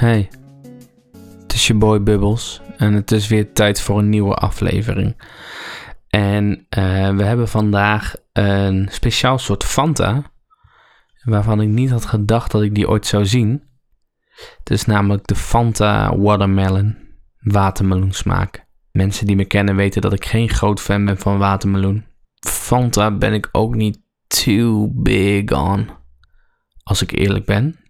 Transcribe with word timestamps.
Hey, 0.00 0.30
het 1.42 1.52
is 1.52 1.66
je 1.66 1.74
boy 1.74 2.02
Bubbles 2.02 2.60
en 2.76 2.92
het 2.92 3.10
is 3.10 3.28
weer 3.28 3.52
tijd 3.52 3.80
voor 3.80 3.98
een 3.98 4.08
nieuwe 4.08 4.34
aflevering. 4.34 5.22
En 6.08 6.66
eh, 6.68 7.10
we 7.16 7.22
hebben 7.22 7.48
vandaag 7.48 8.14
een 8.32 8.88
speciaal 8.90 9.38
soort 9.38 9.64
Fanta, 9.64 10.22
waarvan 11.22 11.60
ik 11.60 11.68
niet 11.68 11.90
had 11.90 12.04
gedacht 12.04 12.50
dat 12.50 12.62
ik 12.62 12.74
die 12.74 12.88
ooit 12.88 13.06
zou 13.06 13.26
zien. 13.26 13.62
Het 14.58 14.70
is 14.70 14.84
namelijk 14.84 15.26
de 15.26 15.34
Fanta 15.34 16.16
Watermelon 16.16 16.96
watermeloen 17.38 18.12
smaak. 18.12 18.66
Mensen 18.92 19.26
die 19.26 19.36
me 19.36 19.44
kennen 19.44 19.76
weten 19.76 20.00
dat 20.00 20.12
ik 20.12 20.24
geen 20.24 20.48
groot 20.48 20.80
fan 20.80 21.04
ben 21.04 21.18
van 21.18 21.38
watermeloen. 21.38 22.06
Fanta 22.46 23.10
ben 23.10 23.32
ik 23.32 23.48
ook 23.52 23.74
niet 23.74 24.00
too 24.26 24.90
big 24.92 25.52
on, 25.52 25.90
als 26.82 27.02
ik 27.02 27.18
eerlijk 27.18 27.44
ben. 27.44 27.80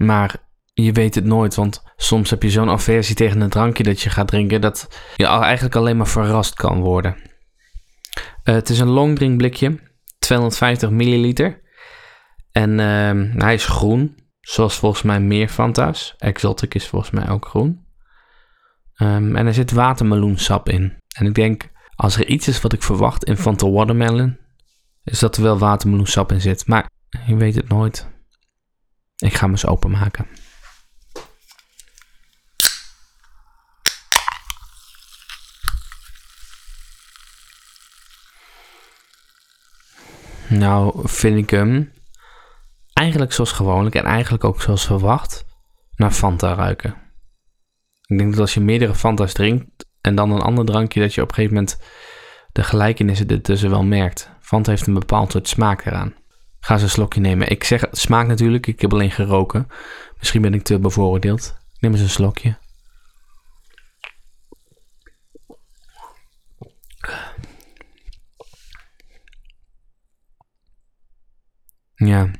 Maar 0.00 0.49
je 0.72 0.92
weet 0.92 1.14
het 1.14 1.24
nooit, 1.24 1.54
want 1.54 1.82
soms 1.96 2.30
heb 2.30 2.42
je 2.42 2.50
zo'n 2.50 2.70
aversie 2.70 3.14
tegen 3.14 3.40
een 3.40 3.50
drankje 3.50 3.82
dat 3.82 4.00
je 4.00 4.10
gaat 4.10 4.28
drinken 4.28 4.60
dat 4.60 4.88
je 5.16 5.26
eigenlijk 5.26 5.76
alleen 5.76 5.96
maar 5.96 6.06
verrast 6.06 6.54
kan 6.54 6.80
worden. 6.80 7.16
Uh, 8.44 8.54
het 8.54 8.68
is 8.68 8.78
een 8.78 8.88
longdrink 8.88 9.36
blikje, 9.36 9.78
250 10.18 10.90
milliliter. 10.90 11.60
En 12.52 12.70
uh, 12.70 13.42
hij 13.42 13.54
is 13.54 13.66
groen, 13.66 14.16
zoals 14.40 14.78
volgens 14.78 15.02
mij 15.02 15.20
meer 15.20 15.48
Fanta's. 15.48 16.14
Exotic 16.18 16.74
is 16.74 16.86
volgens 16.86 17.10
mij 17.10 17.28
ook 17.28 17.46
groen. 17.46 17.88
Um, 19.02 19.36
en 19.36 19.46
er 19.46 19.54
zit 19.54 19.70
watermeloensap 19.70 20.68
in. 20.68 20.98
En 21.16 21.26
ik 21.26 21.34
denk, 21.34 21.70
als 21.94 22.16
er 22.16 22.26
iets 22.26 22.48
is 22.48 22.60
wat 22.60 22.72
ik 22.72 22.82
verwacht 22.82 23.24
in 23.24 23.36
Fanta 23.36 23.70
Watermelon, 23.70 24.38
is 25.04 25.18
dat 25.18 25.36
er 25.36 25.42
wel 25.42 25.58
watermeloensap 25.58 26.32
in 26.32 26.40
zit. 26.40 26.66
Maar 26.66 26.90
je 27.26 27.36
weet 27.36 27.54
het 27.54 27.68
nooit. 27.68 28.08
Ik 29.16 29.34
ga 29.34 29.40
hem 29.40 29.50
eens 29.50 29.66
openmaken. 29.66 30.26
Nou, 40.50 41.08
vind 41.08 41.38
ik 41.38 41.50
hem 41.50 41.92
eigenlijk 42.92 43.32
zoals 43.32 43.52
gewoonlijk 43.52 43.94
en 43.94 44.04
eigenlijk 44.04 44.44
ook 44.44 44.62
zoals 44.62 44.86
verwacht 44.86 45.44
naar 45.96 46.10
Fanta 46.10 46.54
ruiken. 46.54 46.94
Ik 48.06 48.18
denk 48.18 48.30
dat 48.30 48.40
als 48.40 48.54
je 48.54 48.60
meerdere 48.60 48.94
Fanta's 48.94 49.32
drinkt 49.32 49.86
en 50.00 50.14
dan 50.14 50.30
een 50.30 50.40
ander 50.40 50.64
drankje, 50.64 51.00
dat 51.00 51.14
je 51.14 51.22
op 51.22 51.28
een 51.28 51.34
gegeven 51.34 51.56
moment 51.56 51.80
de 52.52 52.62
gelijkenissen 52.62 53.26
ertussen 53.26 53.70
wel 53.70 53.84
merkt. 53.84 54.30
Fanta 54.40 54.70
heeft 54.70 54.86
een 54.86 54.94
bepaald 54.94 55.32
soort 55.32 55.48
smaak 55.48 55.84
eraan. 55.86 56.14
Ga 56.60 56.74
eens 56.74 56.82
een 56.82 56.90
slokje 56.90 57.20
nemen. 57.20 57.50
Ik 57.50 57.64
zeg 57.64 57.84
smaak 57.90 58.26
natuurlijk, 58.26 58.66
ik 58.66 58.80
heb 58.80 58.92
alleen 58.92 59.10
geroken. 59.10 59.66
Misschien 60.18 60.42
ben 60.42 60.54
ik 60.54 60.62
te 60.62 60.78
bevooroordeeld. 60.78 61.56
Neem 61.78 61.92
eens 61.92 62.00
een 62.00 62.08
slokje. 62.08 62.58
Ja. 72.04 72.30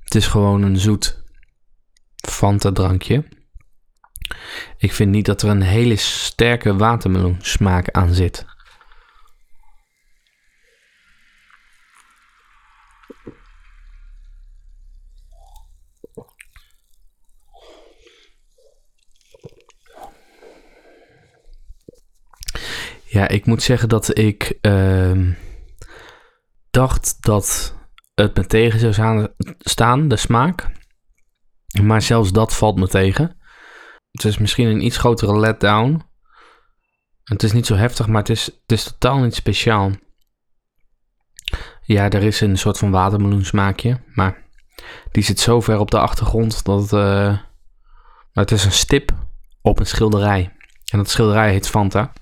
Het 0.00 0.14
is 0.14 0.26
gewoon 0.26 0.62
een 0.62 0.78
zoet 0.78 1.24
Fanta 2.28 2.72
drankje. 2.72 3.24
Ik 4.76 4.92
vind 4.92 5.10
niet 5.10 5.26
dat 5.26 5.42
er 5.42 5.48
een 5.48 5.62
hele 5.62 5.96
sterke 5.96 6.76
watermeloen 6.76 7.36
smaak 7.40 7.90
aan 7.90 8.14
zit. 8.14 8.44
Ja, 23.04 23.28
ik 23.28 23.46
moet 23.46 23.62
zeggen 23.62 23.88
dat 23.88 24.18
ik 24.18 24.58
uh, 24.62 25.34
dacht 26.70 27.22
dat 27.22 27.75
het 28.22 28.36
me 28.36 28.46
tegen 28.46 28.92
zou 28.92 29.28
staan, 29.58 30.08
de 30.08 30.16
smaak. 30.16 30.70
Maar 31.82 32.02
zelfs 32.02 32.32
dat 32.32 32.56
valt 32.56 32.78
me 32.78 32.88
tegen. 32.88 33.36
Het 34.10 34.24
is 34.24 34.38
misschien 34.38 34.66
een 34.66 34.84
iets 34.84 34.96
grotere 34.96 35.38
letdown. 35.38 36.02
Het 37.24 37.42
is 37.42 37.52
niet 37.52 37.66
zo 37.66 37.74
heftig, 37.74 38.06
maar 38.06 38.20
het 38.20 38.28
is, 38.28 38.44
het 38.44 38.72
is 38.72 38.84
totaal 38.84 39.18
niet 39.18 39.34
speciaal. 39.34 39.90
Ja, 41.82 42.10
er 42.10 42.22
is 42.22 42.40
een 42.40 42.58
soort 42.58 42.78
van 42.78 42.90
watermeloensmaakje, 42.90 44.00
maar 44.14 44.44
die 45.12 45.22
zit 45.22 45.40
zo 45.40 45.60
ver 45.60 45.78
op 45.78 45.90
de 45.90 45.98
achtergrond 45.98 46.64
dat 46.64 46.80
het, 46.80 46.92
uh, 46.92 47.38
het 48.32 48.50
is 48.50 48.64
een 48.64 48.72
stip 48.72 49.12
op 49.62 49.78
een 49.78 49.86
schilderij. 49.86 50.52
En 50.92 50.98
dat 50.98 51.10
schilderij 51.10 51.50
heet 51.50 51.68
Fanta. 51.68 52.12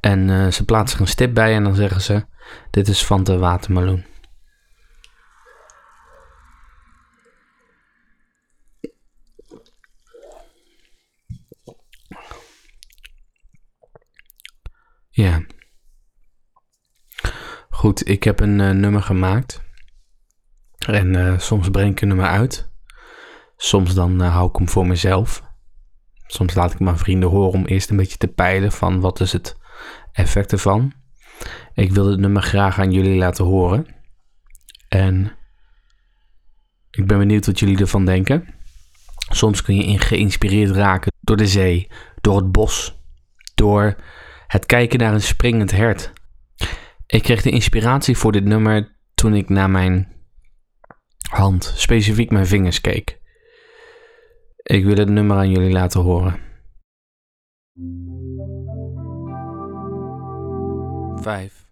En 0.00 0.28
uh, 0.28 0.50
ze 0.50 0.64
plaatsen 0.64 0.96
er 0.96 1.04
een 1.04 1.10
stip 1.10 1.34
bij 1.34 1.54
en 1.54 1.64
dan 1.64 1.74
zeggen 1.74 2.00
ze: 2.00 2.24
Dit 2.70 2.88
is 2.88 3.06
de 3.22 3.38
watermeloen. 3.38 4.10
Ja. 15.14 15.42
Goed, 17.68 18.08
ik 18.08 18.24
heb 18.24 18.40
een 18.40 18.58
uh, 18.58 18.70
nummer 18.70 19.02
gemaakt. 19.02 19.62
En 20.86 21.14
uh, 21.14 21.38
soms 21.38 21.70
breng 21.70 21.90
ik 21.90 22.00
een 22.00 22.08
nummer 22.08 22.26
uit. 22.26 22.70
Soms 23.56 23.94
dan 23.94 24.20
hou 24.20 24.48
ik 24.48 24.56
hem 24.56 24.68
voor 24.68 24.86
mezelf. 24.86 25.42
Soms 26.26 26.54
laat 26.54 26.72
ik 26.72 26.80
mijn 26.80 26.98
vrienden 26.98 27.28
horen 27.28 27.52
om 27.52 27.66
eerst 27.66 27.90
een 27.90 27.96
beetje 27.96 28.16
te 28.16 28.28
peilen 28.28 28.72
van 28.72 29.00
wat 29.00 29.20
is 29.20 29.32
het 29.32 29.56
effect 30.12 30.52
ervan. 30.52 30.92
Ik 31.74 31.92
wil 31.92 32.06
het 32.06 32.20
nummer 32.20 32.42
graag 32.42 32.78
aan 32.78 32.92
jullie 32.92 33.16
laten 33.16 33.44
horen. 33.44 33.86
En 34.88 35.36
ik 36.90 37.06
ben 37.06 37.18
benieuwd 37.18 37.46
wat 37.46 37.58
jullie 37.58 37.78
ervan 37.78 38.04
denken. 38.04 38.54
Soms 39.30 39.62
kun 39.62 39.76
je 39.76 39.98
geïnspireerd 39.98 40.70
raken 40.70 41.12
door 41.20 41.36
de 41.36 41.46
zee, 41.46 41.90
door 42.20 42.36
het 42.36 42.52
bos, 42.52 43.00
door 43.54 43.96
het 44.52 44.66
kijken 44.66 44.98
naar 44.98 45.14
een 45.14 45.22
springend 45.22 45.70
hert. 45.70 46.12
Ik 47.06 47.22
kreeg 47.22 47.42
de 47.42 47.50
inspiratie 47.50 48.16
voor 48.16 48.32
dit 48.32 48.44
nummer 48.44 48.96
toen 49.14 49.34
ik 49.34 49.48
naar 49.48 49.70
mijn 49.70 50.12
hand, 51.30 51.72
specifiek 51.76 52.30
mijn 52.30 52.46
vingers 52.46 52.80
keek. 52.80 53.20
Ik 54.56 54.84
wil 54.84 54.96
het 54.96 55.08
nummer 55.08 55.36
aan 55.36 55.50
jullie 55.50 55.72
laten 55.72 56.00
horen. 56.00 56.40
5. 61.22 61.66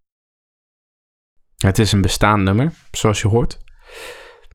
Het 1.56 1.78
is 1.78 1.92
een 1.92 2.00
bestaand 2.00 2.42
nummer, 2.42 2.72
zoals 2.90 3.20
je 3.20 3.28
hoort. 3.28 3.58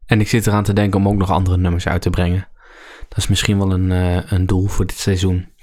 En 0.06 0.20
ik 0.20 0.28
zit 0.28 0.48
eraan 0.48 0.64
te 0.64 0.74
denken 0.74 1.00
om 1.00 1.08
ook 1.08 1.16
nog 1.18 1.32
andere 1.32 1.58
nummers 1.58 1.88
uit 1.88 2.02
te 2.02 2.10
brengen. 2.10 2.48
Dat 3.16 3.24
is 3.24 3.30
misschien 3.30 3.58
wel 3.58 3.72
een, 3.72 3.90
uh, 3.90 4.32
een 4.32 4.46
doel 4.46 4.68
voor 4.68 4.86
dit 4.86 4.98
seizoen. 4.98 5.54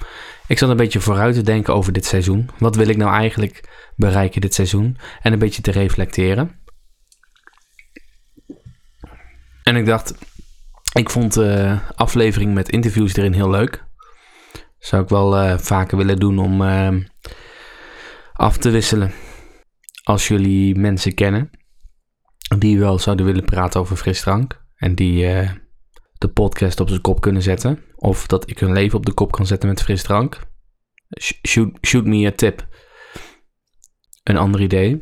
Ik 0.47 0.59
zat 0.59 0.71
een 0.71 0.77
beetje 0.77 1.01
vooruit 1.01 1.35
te 1.35 1.43
denken 1.43 1.75
over 1.75 1.93
dit 1.93 2.05
seizoen. 2.05 2.51
Wat 2.59 2.77
wil 2.77 2.89
ik 2.89 2.97
nou 2.97 3.15
eigenlijk 3.15 3.69
bereiken 3.97 4.41
dit 4.41 4.55
seizoen? 4.55 4.99
En 5.23 5.33
een 5.33 5.39
beetje 5.39 5.63
te 5.63 5.71
reflecteren. 5.71 6.61
En 9.63 9.77
ik 9.77 9.87
dacht, 9.87 10.15
ik 10.93 11.11
vond 11.11 11.35
de 11.35 11.55
uh, 11.57 11.91
aflevering 11.95 12.55
met 12.55 12.69
interviews 12.69 13.17
erin 13.17 13.33
heel 13.33 13.51
leuk. 13.51 13.85
Zou 14.79 15.03
ik 15.03 15.09
wel 15.09 15.43
uh, 15.43 15.59
vaker 15.59 15.97
willen 15.97 16.19
doen 16.19 16.39
om 16.39 16.63
uh, 16.63 17.05
af 18.33 18.57
te 18.57 18.71
wisselen. 18.71 19.13
Als 20.03 20.29
jullie 20.29 20.79
mensen 20.79 21.15
kennen 21.15 21.51
die 22.59 22.79
wel 22.79 22.99
zouden 22.99 23.27
willen 23.27 23.45
praten 23.45 23.81
over 23.81 23.97
frisdrank. 23.97 24.61
En 24.77 24.95
die 24.95 25.27
de 26.23 26.29
podcast 26.29 26.81
op 26.81 26.89
zijn 26.89 27.01
kop 27.01 27.21
kunnen 27.21 27.43
zetten. 27.43 27.85
Of 27.97 28.27
dat 28.27 28.51
ik 28.51 28.59
hun 28.59 28.73
leven 28.73 28.99
op 28.99 29.07
de 29.07 29.13
kop 29.13 29.33
kan 29.33 29.47
zetten 29.47 29.69
met 29.69 29.83
frisdrank. 29.83 30.41
Shoot, 31.87 32.05
me 32.05 32.27
a 32.27 32.33
tip. 32.33 32.67
Een 34.23 34.37
ander 34.37 34.61
idee. 34.61 35.01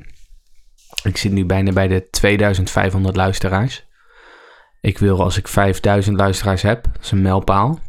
Ik 1.02 1.16
zit 1.16 1.32
nu 1.32 1.44
bijna 1.44 1.72
bij 1.72 1.88
de 1.88 2.08
2500 2.10 3.16
luisteraars. 3.16 3.88
Ik 4.80 4.98
wil 4.98 5.22
als 5.22 5.36
ik 5.36 5.48
5000 5.48 6.16
luisteraars 6.16 6.62
heb, 6.62 6.86
is 7.00 7.10
een 7.10 7.22
mijlpaal, 7.22 7.80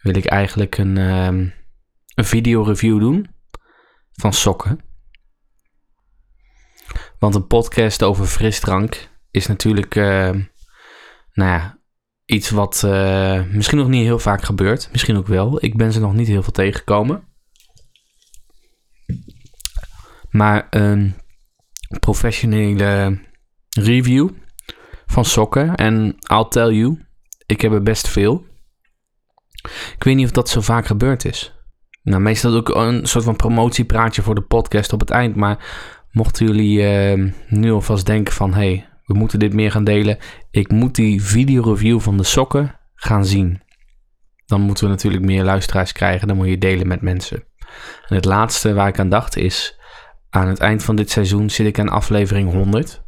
wil 0.00 0.16
ik 0.16 0.24
eigenlijk 0.24 0.78
een, 0.78 0.96
um, 0.96 1.54
een 2.14 2.24
video-review 2.24 3.00
doen 3.00 3.34
van 4.12 4.32
sokken. 4.32 4.80
Want 7.18 7.34
een 7.34 7.46
podcast 7.46 8.02
over 8.02 8.26
frisdrank 8.26 9.08
is 9.30 9.46
natuurlijk, 9.46 9.94
uh, 9.94 10.30
nou 11.32 11.50
ja, 11.50 11.78
iets 12.26 12.50
wat 12.50 12.82
uh, 12.84 13.42
misschien 13.50 13.78
nog 13.78 13.88
niet 13.88 14.02
heel 14.02 14.18
vaak 14.18 14.42
gebeurt. 14.42 14.88
Misschien 14.92 15.16
ook 15.16 15.26
wel. 15.26 15.64
Ik 15.64 15.76
ben 15.76 15.92
ze 15.92 16.00
nog 16.00 16.14
niet 16.14 16.26
heel 16.26 16.42
veel 16.42 16.52
tegengekomen. 16.52 17.22
Maar 20.30 20.66
een 20.70 21.14
professionele 22.00 23.18
review 23.70 24.28
van 25.06 25.24
sokken. 25.24 25.74
En 25.74 26.16
I'll 26.32 26.48
tell 26.48 26.70
you, 26.70 27.04
ik 27.46 27.60
heb 27.60 27.72
er 27.72 27.82
best 27.82 28.08
veel. 28.08 28.44
Ik 29.96 30.04
weet 30.04 30.16
niet 30.16 30.24
of 30.24 30.30
dat 30.30 30.48
zo 30.48 30.60
vaak 30.60 30.86
gebeurd 30.86 31.24
is. 31.24 31.54
Nou, 32.02 32.22
meestal 32.22 32.54
ook 32.54 32.68
een 32.68 33.06
soort 33.06 33.24
van 33.24 33.36
promotiepraatje 33.36 34.22
voor 34.22 34.34
de 34.34 34.42
podcast 34.42 34.92
op 34.92 35.00
het 35.00 35.10
eind. 35.10 35.36
Maar 35.36 35.58
mochten 36.10 36.46
jullie 36.46 36.78
uh, 36.78 37.32
nu 37.48 37.72
alvast 37.72 38.06
denken 38.06 38.34
van... 38.34 38.54
hey, 38.54 38.88
we 39.06 39.14
moeten 39.14 39.38
dit 39.38 39.52
meer 39.52 39.70
gaan 39.70 39.84
delen. 39.84 40.18
Ik 40.50 40.70
moet 40.70 40.94
die 40.94 41.22
videoreview 41.22 42.00
van 42.00 42.16
de 42.16 42.24
sokken 42.24 42.80
gaan 42.94 43.24
zien. 43.24 43.62
Dan 44.46 44.60
moeten 44.60 44.84
we 44.84 44.90
natuurlijk 44.90 45.24
meer 45.24 45.44
luisteraars 45.44 45.92
krijgen. 45.92 46.28
Dan 46.28 46.36
moet 46.36 46.48
je 46.48 46.58
delen 46.58 46.86
met 46.86 47.00
mensen. 47.00 47.44
En 48.08 48.14
het 48.14 48.24
laatste 48.24 48.74
waar 48.74 48.88
ik 48.88 48.98
aan 48.98 49.08
dacht 49.08 49.36
is... 49.36 49.78
aan 50.30 50.48
het 50.48 50.58
eind 50.58 50.84
van 50.84 50.96
dit 50.96 51.10
seizoen 51.10 51.50
zit 51.50 51.66
ik 51.66 51.78
aan 51.78 51.88
aflevering 51.88 52.52
100. 52.52 53.04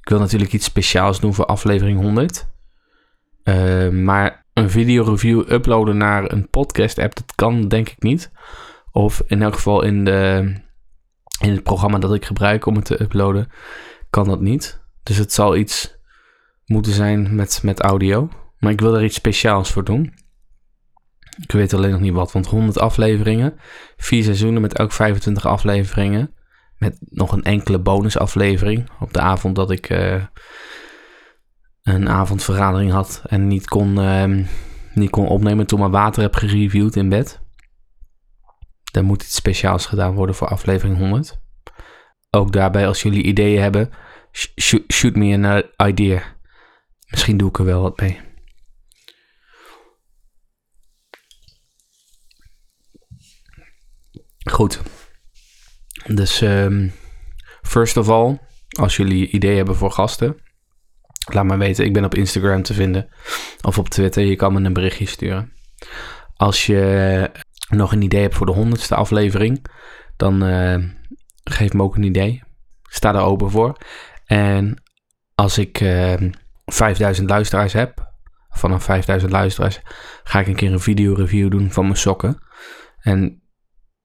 Ik 0.00 0.08
wil 0.08 0.18
natuurlijk 0.18 0.52
iets 0.52 0.64
speciaals 0.64 1.20
doen 1.20 1.34
voor 1.34 1.46
aflevering 1.46 2.00
100. 2.00 2.48
Uh, 3.44 3.88
maar 3.88 4.46
een 4.52 4.70
videoreview 4.70 5.50
uploaden 5.52 5.96
naar 5.96 6.32
een 6.32 6.48
podcast 6.50 6.98
app, 6.98 7.14
dat 7.14 7.34
kan 7.34 7.68
denk 7.68 7.88
ik 7.88 8.02
niet. 8.02 8.30
Of 8.92 9.22
in 9.26 9.42
elk 9.42 9.54
geval 9.54 9.82
in, 9.82 10.04
de, 10.04 10.52
in 11.40 11.50
het 11.50 11.62
programma 11.62 11.98
dat 11.98 12.14
ik 12.14 12.24
gebruik 12.24 12.66
om 12.66 12.76
het 12.76 12.84
te 12.84 13.02
uploaden, 13.02 13.50
kan 14.10 14.24
dat 14.24 14.40
niet. 14.40 14.80
Dus 15.02 15.16
het 15.16 15.32
zal 15.32 15.56
iets 15.56 15.98
moeten 16.64 16.92
zijn 16.92 17.34
met, 17.34 17.60
met 17.62 17.80
audio. 17.80 18.28
Maar 18.58 18.72
ik 18.72 18.80
wil 18.80 18.96
er 18.96 19.04
iets 19.04 19.16
speciaals 19.16 19.70
voor 19.70 19.84
doen. 19.84 20.14
Ik 21.42 21.52
weet 21.52 21.74
alleen 21.74 21.90
nog 21.90 22.00
niet 22.00 22.12
wat, 22.12 22.32
want 22.32 22.46
100 22.46 22.78
afleveringen, 22.78 23.60
vier 23.96 24.22
seizoenen 24.22 24.60
met 24.60 24.74
elk 24.74 24.92
25 24.92 25.46
afleveringen. 25.46 26.34
Met 26.76 26.96
nog 27.00 27.32
een 27.32 27.42
enkele 27.42 27.78
bonusaflevering 27.78 28.90
op 29.00 29.12
de 29.12 29.20
avond 29.20 29.56
dat 29.56 29.70
ik 29.70 29.90
uh, 29.90 30.24
een 31.82 32.08
avondvergadering 32.08 32.90
had 32.90 33.22
en 33.26 33.46
niet 33.46 33.68
kon, 33.68 33.98
uh, 33.98 34.46
niet 34.94 35.10
kon 35.10 35.26
opnemen 35.26 35.66
toen 35.66 35.78
mijn 35.78 35.90
water 35.90 36.22
heb 36.22 36.34
gereviewd 36.34 36.96
in 36.96 37.08
bed. 37.08 37.40
Er 38.92 39.04
moet 39.04 39.22
iets 39.22 39.34
speciaals 39.34 39.86
gedaan 39.86 40.14
worden 40.14 40.34
voor 40.34 40.48
aflevering 40.48 40.98
100. 40.98 41.40
Ook 42.30 42.52
daarbij, 42.52 42.86
als 42.86 43.02
jullie 43.02 43.22
ideeën 43.22 43.60
hebben, 43.60 43.90
shoot, 44.32 45.14
me 45.16 45.48
an 45.48 45.62
idea. 45.88 46.22
Misschien 47.06 47.36
doe 47.36 47.48
ik 47.48 47.58
er 47.58 47.64
wel 47.64 47.82
wat 47.82 48.00
mee. 48.00 48.20
Goed. 54.50 54.80
Dus 56.06 56.40
um, 56.40 56.92
first 57.62 57.96
of 57.96 58.08
all, 58.08 58.38
als 58.68 58.96
jullie 58.96 59.30
ideeën 59.30 59.56
hebben 59.56 59.76
voor 59.76 59.90
gasten, 59.90 60.36
laat 61.32 61.44
me 61.44 61.56
weten. 61.56 61.84
Ik 61.84 61.92
ben 61.92 62.04
op 62.04 62.14
Instagram 62.14 62.62
te 62.62 62.74
vinden 62.74 63.08
of 63.60 63.78
op 63.78 63.88
Twitter. 63.88 64.24
Je 64.24 64.36
kan 64.36 64.52
me 64.52 64.60
een 64.60 64.72
berichtje 64.72 65.06
sturen. 65.06 65.52
Als 66.36 66.66
je 66.66 67.30
nog 67.68 67.92
een 67.92 68.02
idee 68.02 68.20
hebt 68.20 68.34
voor 68.34 68.46
de 68.46 68.52
honderdste 68.52 68.94
aflevering, 68.94 69.66
dan 70.16 70.44
uh, 70.44 70.84
geef 71.44 71.72
me 71.72 71.82
ook 71.82 71.96
een 71.96 72.02
idee. 72.02 72.32
Ik 72.82 72.96
sta 72.96 73.12
daar 73.12 73.24
open 73.24 73.50
voor. 73.50 73.76
En 74.30 74.82
als 75.34 75.58
ik 75.58 75.80
uh, 75.80 76.12
ehm, 76.12 76.30
5000 76.64 77.28
luisteraars 77.28 77.72
heb, 77.72 78.12
vanaf 78.50 78.84
5000 78.84 79.32
luisteraars, 79.32 79.80
ga 80.24 80.40
ik 80.40 80.46
een 80.46 80.54
keer 80.54 80.72
een 80.72 80.80
video 80.80 81.14
review 81.14 81.50
doen 81.50 81.72
van 81.72 81.84
mijn 81.84 81.96
sokken. 81.96 82.38
En 83.00 83.42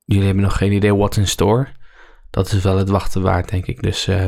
jullie 0.06 0.26
hebben 0.26 0.44
nog 0.44 0.58
geen 0.58 0.72
idee 0.72 0.96
what's 0.96 1.18
in 1.18 1.28
store 1.28 1.68
dat 2.36 2.52
is 2.52 2.64
wel 2.64 2.78
het 2.78 2.90
wachten 2.90 3.22
waard, 3.22 3.50
denk 3.50 3.66
ik. 3.66 3.82
Dus 3.82 4.08
uh, 4.08 4.28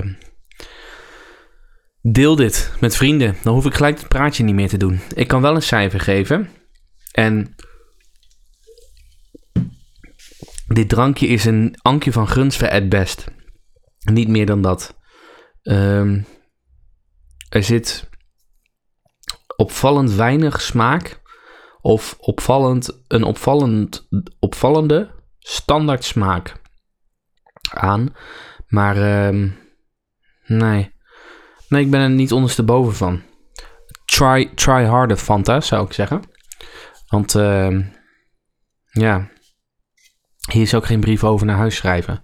deel 2.01 2.35
dit 2.35 2.71
met 2.79 2.95
vrienden. 2.95 3.35
Dan 3.43 3.53
hoef 3.53 3.65
ik 3.65 3.73
gelijk 3.73 3.97
het 3.97 4.07
praatje 4.07 4.43
niet 4.43 4.55
meer 4.55 4.69
te 4.69 4.77
doen. 4.77 4.99
Ik 5.15 5.27
kan 5.27 5.41
wel 5.41 5.55
een 5.55 5.61
cijfer 5.61 5.99
geven. 5.99 6.49
En 7.11 7.55
dit 10.67 10.89
drankje 10.89 11.27
is 11.27 11.45
een 11.45 11.75
ankje 11.81 12.11
van 12.11 12.27
Gunsver 12.27 12.69
at 12.69 12.89
best. 12.89 13.25
Niet 14.11 14.27
meer 14.27 14.45
dan 14.45 14.61
dat. 14.61 14.96
Um, 15.69 16.25
er 17.49 17.63
zit 17.63 18.09
opvallend 19.55 20.11
weinig 20.11 20.61
smaak. 20.61 21.21
Of 21.81 22.17
opvallend, 22.19 23.03
een 23.07 23.23
opvallend, 23.23 24.07
opvallende 24.39 25.11
standaard 25.39 26.03
smaak 26.03 26.61
aan. 27.69 28.15
Maar 28.67 28.97
uh, 28.97 29.51
nee. 30.45 30.95
Nee, 31.67 31.83
ik 31.83 31.91
ben 31.91 32.01
er 32.01 32.09
niet 32.09 32.31
ondersteboven 32.31 32.95
van. 32.95 33.21
Try, 34.05 34.51
try 34.55 34.83
harder, 34.83 35.17
Fanta, 35.17 35.61
zou 35.61 35.85
ik 35.85 35.93
zeggen. 35.93 36.21
Want 37.07 37.35
uh, 37.35 37.85
ja, 38.91 39.29
hier 40.51 40.61
is 40.61 40.73
ook 40.73 40.85
geen 40.85 40.99
brief 40.99 41.23
over 41.23 41.45
naar 41.45 41.57
huis 41.57 41.75
schrijven. 41.75 42.21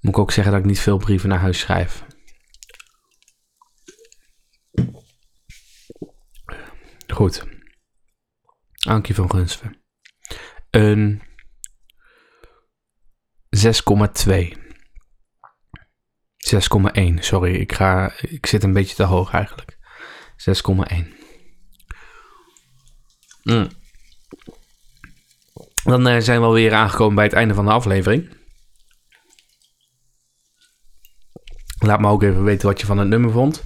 Moet 0.00 0.14
ik 0.14 0.18
ook 0.18 0.32
zeggen 0.32 0.52
dat 0.52 0.60
ik 0.62 0.68
niet 0.68 0.80
veel 0.80 0.98
brieven 0.98 1.28
naar 1.28 1.38
huis 1.38 1.58
schrijf. 1.58 2.04
Goed. 7.16 7.44
Ankie 8.88 9.14
van 9.14 9.30
Gunsven. 9.30 9.82
Een 10.70 11.22
6,2. 13.56 14.56
6,1. 16.36 17.14
Sorry, 17.18 17.54
ik, 17.54 17.72
ga, 17.72 18.12
ik 18.20 18.46
zit 18.46 18.62
een 18.62 18.72
beetje 18.72 18.94
te 18.94 19.02
hoog 19.02 19.32
eigenlijk. 19.32 19.76
6,1. 20.36 21.06
Mm. 23.42 23.68
Dan 25.84 26.08
uh, 26.08 26.20
zijn 26.20 26.40
we 26.40 26.46
alweer 26.46 26.74
aangekomen 26.74 27.14
bij 27.14 27.24
het 27.24 27.32
einde 27.32 27.54
van 27.54 27.64
de 27.64 27.72
aflevering. 27.72 28.36
Laat 31.78 32.00
me 32.00 32.08
ook 32.08 32.22
even 32.22 32.44
weten 32.44 32.68
wat 32.68 32.80
je 32.80 32.86
van 32.86 32.98
het 32.98 33.08
nummer 33.08 33.30
vond. 33.30 33.64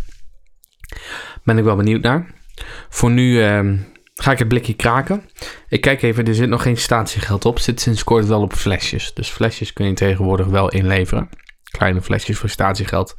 Ben 1.45 1.59
ik 1.59 1.65
wel 1.65 1.77
benieuwd 1.77 2.03
naar. 2.03 2.40
Voor 2.89 3.11
nu 3.11 3.33
uh, 3.33 3.79
ga 4.15 4.33
ik 4.33 4.39
het 4.39 4.49
blikje 4.49 4.75
kraken. 4.75 5.23
Ik 5.69 5.81
kijk 5.81 6.03
even, 6.03 6.27
er 6.27 6.35
zit 6.35 6.49
nog 6.49 6.63
geen 6.63 6.77
statiegeld 6.77 7.45
op. 7.45 7.59
Zit 7.59 7.81
sinds 7.81 8.05
kort 8.05 8.27
wel 8.27 8.43
op 8.43 8.53
flesjes. 8.53 9.15
Dus 9.15 9.29
flesjes 9.29 9.73
kun 9.73 9.87
je 9.87 9.95
tegenwoordig 9.95 10.47
wel 10.47 10.69
inleveren 10.69 11.29
kleine 11.71 12.03
flesjes 12.03 12.39
voor 12.39 12.49
statiegeld. 12.49 13.15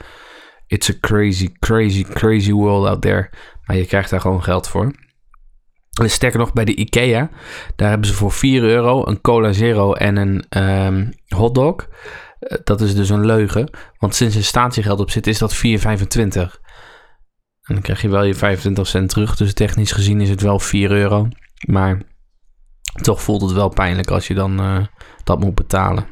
It's 0.68 0.90
a 0.90 0.94
crazy, 1.00 1.50
crazy, 1.60 2.04
crazy 2.04 2.52
world 2.52 2.88
out 2.88 3.02
there. 3.02 3.30
Maar 3.66 3.76
je 3.76 3.86
krijgt 3.86 4.10
daar 4.10 4.22
gewoon 4.22 4.44
geld 4.44 4.68
voor. 4.68 4.92
En 6.02 6.10
sterker 6.10 6.40
nog, 6.40 6.54
bij 6.54 6.66
de 6.66 6.76
IKEA, 6.76 7.30
daar 7.76 7.90
hebben 7.90 8.08
ze 8.08 8.14
voor 8.14 8.32
4 8.32 8.64
euro 8.64 9.08
een 9.08 9.22
Cola 9.22 9.52
Zero 9.52 9.94
en 9.94 10.18
een 10.18 10.46
um, 10.86 11.14
hotdog. 11.28 11.88
Eh, 12.40 12.58
dat 12.64 12.82
is 12.82 12.96
dus 12.96 13.10
een 13.10 13.26
leugen, 13.26 13.70
want 13.98 14.16
sinds 14.16 14.36
er 14.36 14.44
statiegeld 14.44 15.00
op 15.00 15.12
zit, 15.12 15.28
is 15.28 15.38
dat 15.38 15.56
4,25. 15.56 16.60
En 17.62 17.74
dan 17.74 17.82
krijg 17.84 18.02
je 18.02 18.10
wel 18.10 18.24
je 18.24 18.36
25 18.36 18.88
cent 18.88 19.10
terug, 19.10 19.36
dus 19.36 19.54
technisch 19.54 19.92
gezien 19.92 20.22
is 20.22 20.30
het 20.30 20.42
wel 20.42 20.60
4 20.60 20.92
euro. 20.92 21.28
Maar 21.68 22.02
toch 23.02 23.22
voelt 23.22 23.42
het 23.42 23.52
wel 23.52 23.70
pijnlijk 23.70 24.12
als 24.12 24.28
je 24.28 24.34
dan 24.34 24.62
uh, 24.62 24.86
dat 25.24 25.40
moet 25.40 25.56
betalen. 25.56 26.06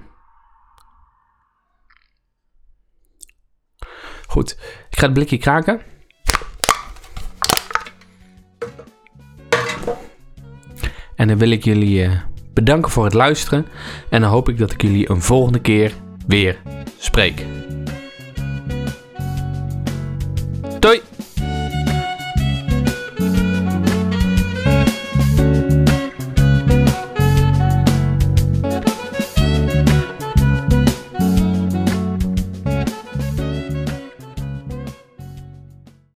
Goed, 4.27 4.51
ik 4.89 4.99
ga 4.99 5.05
het 5.05 5.13
blikje 5.13 5.37
kraken. 5.37 5.81
En 11.15 11.27
dan 11.27 11.37
wil 11.37 11.49
ik 11.49 11.63
jullie 11.63 12.05
uh, 12.05 12.21
bedanken 12.53 12.91
voor 12.91 13.03
het 13.03 13.13
luisteren. 13.13 13.65
En 14.09 14.21
dan 14.21 14.29
hoop 14.29 14.49
ik 14.49 14.57
dat 14.57 14.71
ik 14.71 14.81
jullie 14.81 15.09
een 15.09 15.21
volgende 15.21 15.61
keer 15.61 15.93
weer 16.27 16.61
spreek. 16.97 17.45
Doei! 20.79 21.01